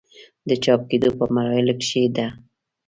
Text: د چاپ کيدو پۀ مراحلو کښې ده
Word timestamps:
د 0.47 0.49
چاپ 0.63 0.81
کيدو 0.89 1.09
پۀ 1.17 1.25
مراحلو 1.35 1.73
کښې 1.81 2.03
ده 2.15 2.27